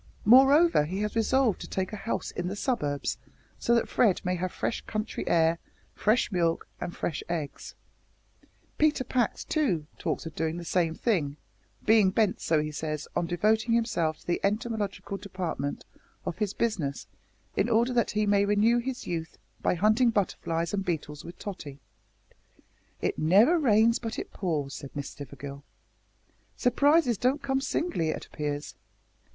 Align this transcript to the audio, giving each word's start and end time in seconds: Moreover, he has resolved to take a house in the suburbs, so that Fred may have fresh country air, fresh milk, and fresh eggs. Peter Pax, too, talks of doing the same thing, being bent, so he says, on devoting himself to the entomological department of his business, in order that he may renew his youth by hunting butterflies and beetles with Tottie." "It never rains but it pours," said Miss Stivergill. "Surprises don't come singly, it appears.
Moreover, 0.25 0.85
he 0.85 1.01
has 1.01 1.15
resolved 1.15 1.61
to 1.61 1.67
take 1.69 1.93
a 1.93 1.95
house 1.95 2.31
in 2.31 2.47
the 2.47 2.55
suburbs, 2.55 3.19
so 3.59 3.75
that 3.75 3.87
Fred 3.87 4.19
may 4.25 4.33
have 4.33 4.51
fresh 4.51 4.81
country 4.87 5.27
air, 5.27 5.59
fresh 5.93 6.31
milk, 6.31 6.67
and 6.79 6.95
fresh 6.95 7.21
eggs. 7.29 7.75
Peter 8.79 9.03
Pax, 9.03 9.43
too, 9.45 9.85
talks 9.99 10.25
of 10.25 10.33
doing 10.33 10.57
the 10.57 10.65
same 10.65 10.95
thing, 10.95 11.37
being 11.85 12.09
bent, 12.09 12.41
so 12.41 12.59
he 12.63 12.71
says, 12.71 13.07
on 13.15 13.27
devoting 13.27 13.73
himself 13.75 14.17
to 14.17 14.25
the 14.25 14.39
entomological 14.43 15.17
department 15.17 15.85
of 16.25 16.39
his 16.39 16.55
business, 16.55 17.05
in 17.55 17.69
order 17.69 17.93
that 17.93 18.09
he 18.09 18.25
may 18.25 18.43
renew 18.43 18.79
his 18.79 19.05
youth 19.05 19.37
by 19.61 19.75
hunting 19.75 20.09
butterflies 20.09 20.73
and 20.73 20.83
beetles 20.83 21.23
with 21.23 21.37
Tottie." 21.37 21.79
"It 23.01 23.19
never 23.19 23.59
rains 23.59 23.99
but 23.99 24.17
it 24.17 24.33
pours," 24.33 24.73
said 24.73 24.95
Miss 24.95 25.09
Stivergill. 25.11 25.61
"Surprises 26.57 27.19
don't 27.19 27.43
come 27.43 27.61
singly, 27.61 28.09
it 28.09 28.25
appears. 28.25 28.73